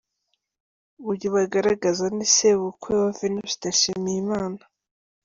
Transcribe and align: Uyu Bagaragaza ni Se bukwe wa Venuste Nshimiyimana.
Uyu 1.11 1.27
Bagaragaza 1.35 2.05
ni 2.15 2.27
Se 2.35 2.49
bukwe 2.59 2.93
wa 3.01 3.09
Venuste 3.19 3.65
Nshimiyimana. 3.73 4.61